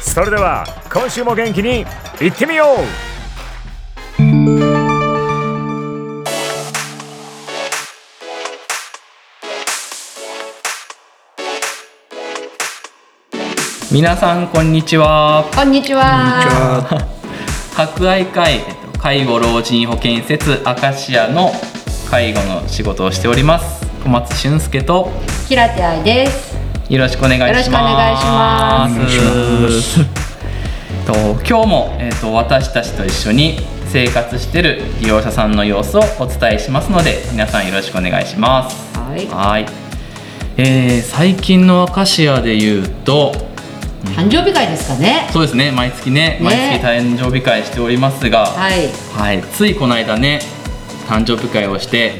[0.00, 1.84] それでは今週も元気に
[2.20, 3.10] いってみよう
[13.92, 17.08] 皆さんこんにちはこんにちは。
[17.74, 21.50] 博愛会、えっと、介護老人保健施設アカシアの
[22.08, 25.10] 介護の仕事をしております小松俊介と
[25.48, 26.49] 平手愛です。
[26.90, 27.50] よろしくお願いします。
[27.50, 28.94] よろしくお願いします。
[28.94, 30.04] お願いします
[31.06, 31.14] と
[31.48, 38.98] 今日も、えっと、私たちと一緒に生活している利用者さんの様子をお伝えしますので皆さんよろしくお願いします。
[38.98, 39.26] はい。
[39.26, 39.66] はい。
[40.56, 43.34] えー、最近のアカシアで言うと
[44.16, 45.28] 誕生日会ですかね。
[45.32, 45.70] そうですね。
[45.70, 46.40] 毎月ね。
[46.42, 48.88] 毎月誕生日会しておりますが、はい。
[49.16, 50.40] はい、ついこの間ね
[51.08, 52.14] 誕生日会をして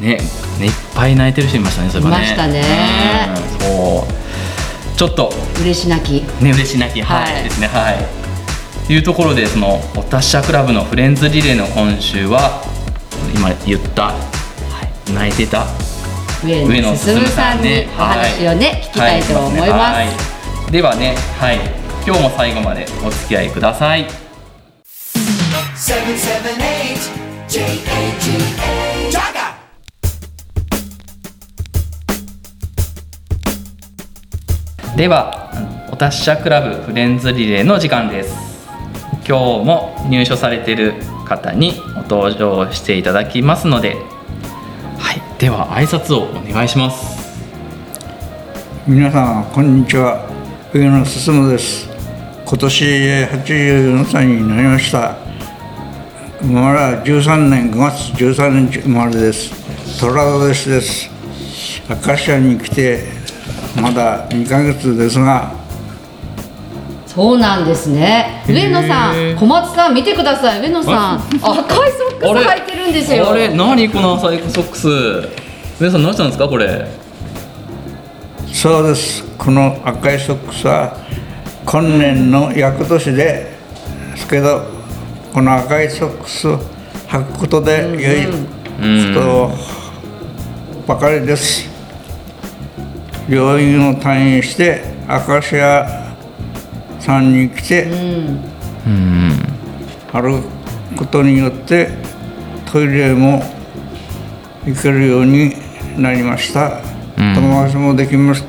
[0.00, 0.16] ね
[0.58, 2.24] ねいっぱい泣いてる人いましたねそういえばね。
[2.24, 6.42] いましたねうんそうちょっと嬉し泣き。
[6.42, 7.00] ね嬉し泣き。
[7.00, 7.44] はい、はい。
[7.44, 7.68] ですね。
[7.68, 8.86] はい。
[8.86, 12.62] というところでそのお達者クラブのフレンズリレーの今週は
[13.34, 14.12] 今言った、は
[15.08, 15.64] い、泣いてた
[16.44, 19.70] 上上野野進さんにお話をね、聞きたいと思います。
[19.70, 20.04] は
[20.68, 20.72] い。
[20.72, 21.80] ではねはい。
[22.06, 24.06] 今日も最後までお付き合いください
[35.00, 35.50] では
[35.90, 38.36] お達者クラブフレンズリレーの時間です。
[39.26, 40.92] 今日も入所されている
[41.24, 43.96] 方にお登場していただきますので
[44.98, 47.40] はいでは挨拶をお願いします。
[48.86, 50.28] 皆さんこんにちは。
[50.74, 51.88] 上野進です。
[52.44, 55.16] 今年84歳になりました。
[56.42, 59.50] 生まれは13年5月13日生まれです。
[59.98, 61.10] 虎年です。
[61.88, 63.19] 明石家に来て
[63.80, 65.52] まだ2ヶ月ですが。
[67.06, 68.44] そうなんですね。
[68.46, 70.60] 上野さん、小松さん見てください。
[70.60, 73.30] 上野さん、赤いソックス履いてるんですよ。
[73.30, 73.48] あれ？
[73.54, 74.86] 何このサイクソックス？
[75.80, 76.48] 皆さん何したんですか？
[76.48, 76.86] これ。
[78.52, 79.24] そうです。
[79.38, 80.96] この赤いソックスは
[81.64, 83.46] 今年の厄年で
[84.16, 84.66] すけど
[85.32, 86.58] この赤いソックスを
[87.08, 88.26] 履くことで良い
[89.14, 89.50] こと
[90.86, 91.69] ばかりです
[93.30, 96.16] 病院を退院してアカシア
[96.98, 97.86] さんに来て
[100.12, 101.90] 歩くことによって
[102.72, 103.44] トイレも
[104.66, 105.54] 行けるように
[105.96, 106.80] なりました。
[107.16, 108.44] 友達もできまし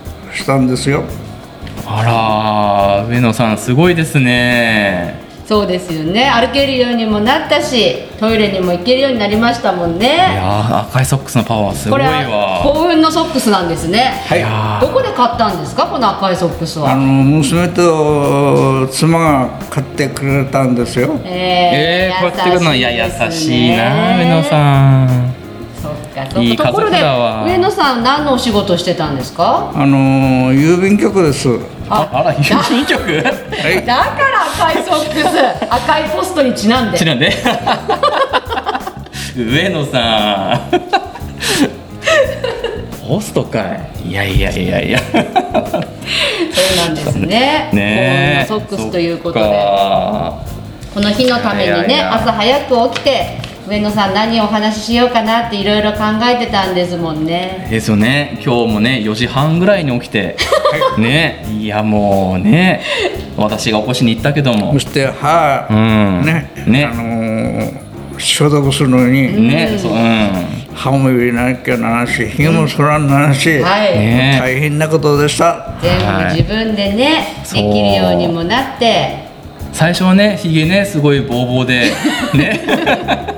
[0.45, 1.03] たんですよ。
[1.85, 5.19] あら上野さんすごいですね。
[5.45, 6.29] そうですよね。
[6.29, 10.15] 歩けるようにもなったし、トイレにも行けるようになりましたもんいね。
[10.35, 14.13] やー赤いソックスのパワーすごいこれはわ幸運のソックスなんですね。
[14.27, 14.39] はい。
[14.39, 16.95] やどこで買ったんですかこの赤いソックスあは。
[16.95, 21.19] の娘と妻が買ってくれたんですよ。
[21.23, 25.33] えー、こうやってくるのいや優しいな上野さん。
[25.81, 29.71] そっかそっかいい家族ところでだわ上野さん何のお仕事してたんですか？
[29.73, 31.47] あの郵便局です
[31.93, 33.37] ああら郵便局だか
[33.85, 34.03] ら
[34.69, 35.37] 赤いソックス
[35.73, 36.97] 赤いポストにちなんで。
[36.97, 37.29] ちなんで？
[39.35, 40.81] 上野さん。
[43.05, 43.59] ホストか
[44.05, 44.09] い。
[44.09, 44.99] いやいやいやいや。
[44.99, 45.23] そう
[46.77, 47.69] なんですね。
[47.73, 48.45] ねえ。
[48.47, 49.45] ソックスということで。
[49.45, 50.33] か。
[50.93, 53.40] この日のためにね朝早く起きて
[53.71, 57.67] 上野さん何をお話ししようかなっていろいろ考えてたんですもんね。
[57.69, 58.37] ですよね。
[58.43, 60.35] 今日もね4時半ぐらいに起きて
[60.99, 61.45] ね。
[61.57, 62.81] いやもうね。
[63.37, 64.73] 私が起こしに行ったけども。
[64.73, 66.25] そして歯、うん。
[66.25, 66.51] ね。
[66.67, 66.83] ね。
[66.83, 70.29] あのー消毒するのに、ねそううん。
[70.75, 74.37] 歯も入れなきゃならんしひげもそらんならんし、はい、ね。
[74.39, 75.73] 大変なことでした。
[75.81, 77.63] 全部自分でね、そう。
[77.63, 79.31] できるようにもなって。
[79.73, 81.91] 最初はねひげねすごいボーボーで
[82.37, 83.25] ね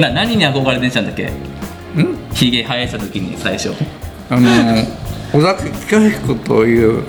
[0.00, 1.30] な何に憧れてたんだっけ？
[2.34, 3.72] ひげ生やした時に最初。
[4.30, 4.48] あの
[5.32, 7.02] 尾崎清彦という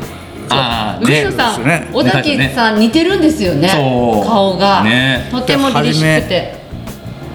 [0.50, 1.28] ああね。
[1.32, 4.28] さん、小崎さん似てるんですよねそう。
[4.28, 5.28] 顔が、ね。
[5.32, 6.56] とても凛々しくて。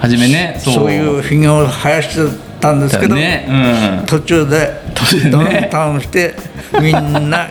[0.00, 0.75] 初めねそう。
[0.75, 6.35] そういうひげを生やしてたんですけど、ねうん途中で途中でねダウンタウンして
[6.81, 7.49] みんな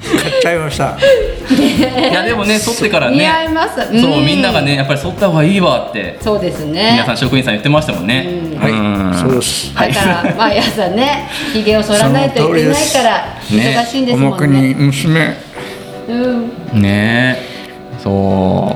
[0.00, 0.98] 買っちゃいました。
[0.98, 3.18] いやでもね剃ってからね。
[3.18, 3.76] 似合います。
[4.00, 6.18] そうみんながねやっぱり剃った方がいいわって。
[6.20, 6.90] そうですね。
[6.92, 8.40] 皆さん職員さん言ってましたもんね。
[8.54, 8.58] うん。
[8.58, 9.14] はい、ん。
[9.14, 9.74] そうです。
[9.74, 15.36] だから毎朝ねひげを剃らないといけないから忙しいんですも重くんねに娘
[16.08, 16.12] う
[16.76, 16.82] ん。
[16.82, 17.38] ね。
[18.02, 18.69] そ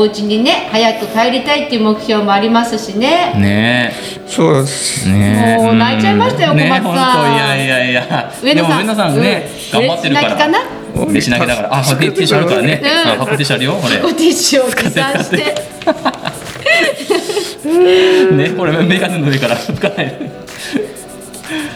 [0.00, 3.34] お家にね早く帰りたいっていう目標もありますしね。
[3.36, 3.92] うね。
[4.26, 5.06] そうです。
[5.06, 5.58] ね。
[5.60, 6.94] もう泣いちゃいましたよね小松さん。
[6.94, 8.32] 本当いやいやいや。
[8.42, 8.80] 上野さん。
[8.80, 9.80] でも上野さんね、うん。
[9.86, 10.28] 頑張ってるから。
[10.30, 10.58] 嬉し泣きかな？
[11.06, 11.74] 嬉し泣きだから。
[11.74, 12.88] あティッシュあるからね、うん。
[12.88, 13.96] あ箱ティッシュあるよこれ。
[13.98, 15.36] ティッシュを持参して。
[18.32, 19.56] ねこれメガネの上から。
[19.56, 20.14] 吹かない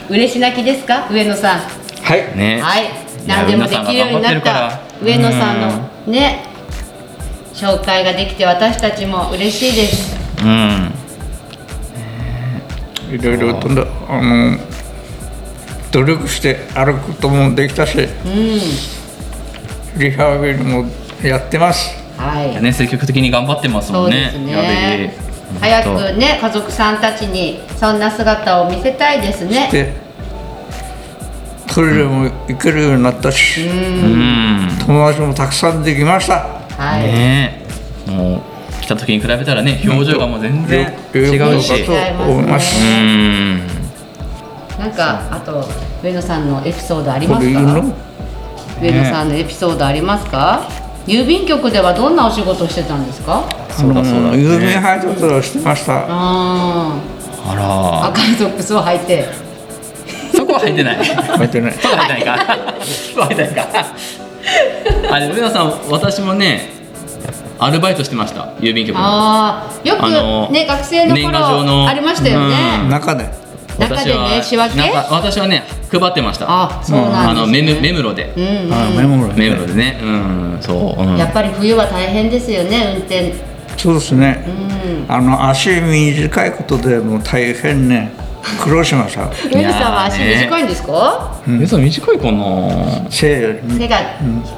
[0.09, 1.09] 嬉し泣きですか？
[1.11, 1.61] 上野さん。
[1.61, 2.37] はい。
[2.39, 2.63] ね。
[2.63, 2.85] はい。
[3.27, 4.81] 何でもできるようになった。
[5.03, 6.54] 上野さんのね
[7.65, 10.15] 紹介ができて私たちも嬉しいです。
[10.45, 10.93] うん。
[13.11, 14.59] いろいろとねあの
[15.91, 18.03] 努力して歩くこともできたしう
[19.99, 20.85] んリハビリも
[21.23, 21.97] やってます。
[22.19, 22.63] はい。
[22.63, 24.31] ね積極的に頑張ってますもんね。
[24.31, 25.25] そうですね。
[25.61, 29.71] 早くね家族さんたちにそんな姿を見せたいですね。
[29.73, 29.95] で
[31.73, 34.69] トイレも行けるようになったしうん。
[34.87, 37.65] 友達もたくさんできましたはい、ね。
[38.07, 41.71] もう来た時に比べたらね表情がもう全然違うし。
[41.73, 42.77] よかったと思います。
[42.77, 43.61] うん。
[44.79, 45.65] なんかあと
[46.03, 47.61] 上野さんのエピソードありこますか？
[48.83, 50.69] 上野さんのエピソードありますか？
[51.07, 53.45] 郵便局ではどんなお仕事をしてたんですか？
[53.71, 56.01] そうだそうだ、あの郵便配達をしてました。
[56.01, 56.99] ああ
[57.47, 58.07] あら。
[58.09, 59.29] 赤いソックスを履いて。
[60.35, 60.97] そこは入ってない。
[61.05, 61.73] 入ってない。
[61.73, 62.57] そこは入ってないか。
[62.83, 63.69] そこは入ってないか
[65.11, 66.73] あれ上野さん私もね
[67.59, 69.03] アルバイトしてました郵便局の。
[69.05, 72.55] ああよくね学生の頃ありましたよね。
[72.83, 72.89] うん。
[72.91, 73.29] 中で。
[73.79, 74.81] 中でね仕分け？
[75.11, 76.47] 私はね配ってました。
[76.49, 80.01] あそうなんです、ね、あのメムメムロで、うんうんあメモメムロでね。
[80.03, 83.35] うんそう、うん、やっぱり冬は大変ですよね運転。
[83.77, 84.45] そうですね。
[85.09, 85.13] うん。
[85.13, 88.13] あの足短いことでもう大変ね
[88.63, 91.43] 苦労しました上野さんは足短いんですか？
[91.49, 93.11] えそう短いかな。
[93.11, 93.97] 背背が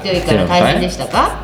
[0.03, 1.39] 低いから大変でしたか？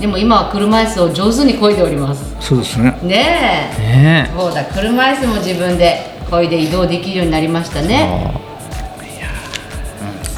[0.00, 2.36] でも今は車椅子を上手に漕いでおります。
[2.40, 2.96] そうですね。
[3.02, 3.82] ねえ。
[3.82, 8.32] ねそうだ車椅子も自分で漕いで移動できるようになりましたね。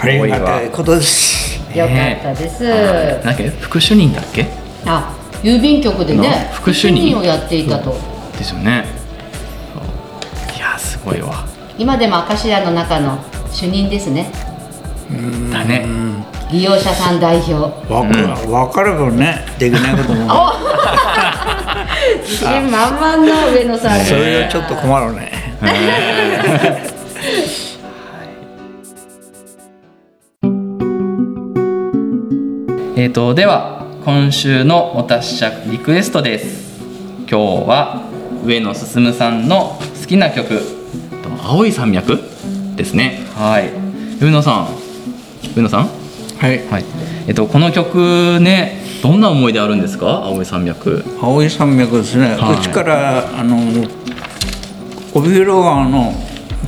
[0.00, 1.60] ありがたいことです。
[1.76, 2.64] よかったです、
[3.25, 4.46] なけ副主任だっけ？
[4.87, 7.96] あ郵便局でねな副主任をやっていたと。
[8.37, 8.84] ですよね
[11.14, 11.46] いやすごいわ
[11.78, 13.19] 今でもアカシアの中の
[13.52, 14.31] 主任ですね。
[15.52, 15.87] だね。
[16.50, 17.55] 利用者さん代表。
[17.55, 20.52] わか,、わかればねできないことも。
[22.22, 24.00] 自信満々の上野さん。
[24.00, 25.32] それはちょっと困るね。
[32.96, 36.81] えー、とでは今週のお達者リクエストです。
[37.31, 38.03] 今日は
[38.44, 40.60] 上野進さんの好きな曲
[41.43, 42.19] 「青い山脈」
[42.77, 43.23] ですね。
[43.37, 43.71] はい。
[44.23, 44.69] 上野さん。
[45.57, 45.89] 上野さん？
[46.39, 46.67] はい。
[46.69, 46.85] はい。
[47.27, 50.23] えっ、とこの曲ねどんな思い出あるんですか？
[50.25, 51.05] 青い山脈。
[51.21, 52.59] 青い山脈ですね、はい。
[52.59, 53.57] うちからあの
[55.15, 56.13] 帯広川の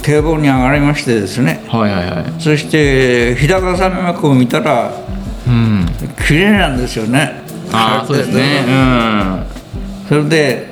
[0.02, 1.64] 堤防に上がりましてですね。
[1.68, 2.24] はいはいはい。
[2.38, 4.92] そして日高山脈を見たら
[5.46, 5.86] うん。
[6.26, 7.42] 綺麗なんですよね。
[7.72, 8.64] ああそうですね。
[8.66, 9.42] うん。
[10.08, 10.69] それで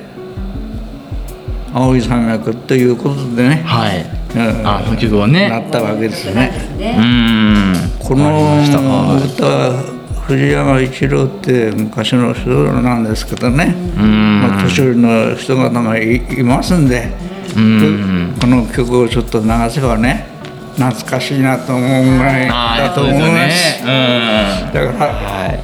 [1.73, 4.05] 青い山脈ということでね、はい。
[4.35, 4.67] うん。
[4.67, 6.51] あこの曲をなねったわけですね。
[6.75, 6.97] うね。
[6.97, 7.73] ん。
[7.99, 14.41] このはい歌藤山一郎って昔の人なんですけどね、うん。
[14.41, 17.11] まあ、年寄りの人方がいいますんで、
[17.55, 18.35] うん。
[18.39, 20.27] この曲をちょっと流せばね
[20.75, 25.59] 懐かしいなと思うぐらいあだと思います、ねだからうんはい。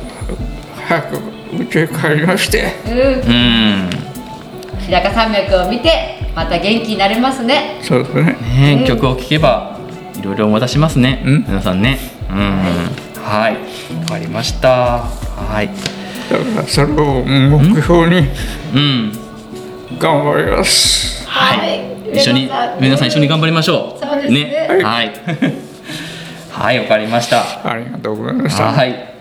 [0.88, 1.36] 早く
[1.74, 2.74] 家へ帰りまして。
[2.86, 3.34] うん
[3.90, 4.05] うん
[4.86, 7.80] 日高山脈を見てまた元気になれますね。
[7.82, 8.38] そうですね。
[8.78, 9.80] ね、曲を聴けば
[10.18, 11.46] いろいろ思い出しますね、うん。
[11.48, 11.98] 皆さんね。
[12.30, 12.38] うん。
[13.24, 13.54] はい。
[14.02, 15.00] わかりました。
[15.00, 15.70] はい。
[16.30, 18.28] だからそれを目標に
[18.76, 19.12] うん。
[19.98, 21.28] 頑張ります。
[21.28, 21.96] はい、はい。
[22.14, 22.50] 一緒に
[22.80, 23.08] 皆さん。
[23.08, 24.06] 一緒に頑張りましょう。
[24.06, 24.68] そうですね。
[24.84, 25.12] はい。
[26.52, 27.70] はい わかりました。
[27.70, 29.16] ありがとうございました、はい。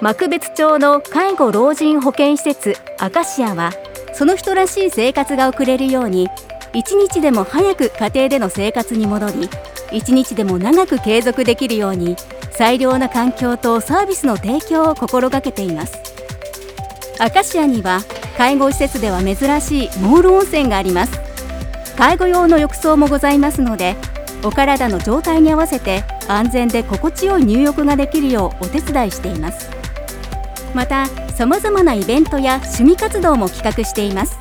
[0.00, 3.72] 幕別町の介護老人保健施設アカシアは
[4.12, 6.28] その人らしい生活が送れるように
[6.74, 9.50] 一日でも早く家庭での生活に戻り
[9.92, 12.16] 一日でも長く継続できるように
[12.52, 15.98] 最良な環境とサービスの提供を心がけています。
[17.18, 18.00] アカシアには
[18.36, 21.20] 介護施設では珍しいモール温泉があります。
[21.96, 23.96] 介護用の浴槽もございますので
[24.42, 29.70] お体の状態に合わせて安全で心地よい入浴ができるようお手伝いしています。
[30.74, 31.06] また
[31.42, 34.38] さまざまなイベントや趣味活動も企画しています。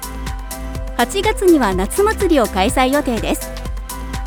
[0.98, 3.50] 8月には夏祭りを開催予定です。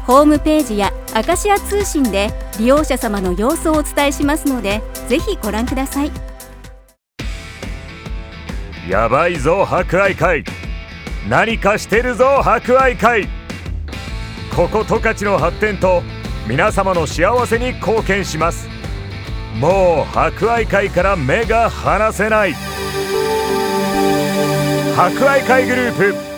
[0.05, 6.11] ホームページやアカシア通信で利用者様の様子をお伝えしますのでぜひご覧ください。
[8.91, 10.43] やばいぞ博愛会。
[11.29, 13.29] 何かしてるぞ博愛会。
[14.57, 16.03] ここ十勝の発展と
[16.49, 18.74] 皆様の幸せに貢献します。
[19.55, 22.55] もう博愛会から目が離せない。
[24.97, 26.34] 博愛会グループ。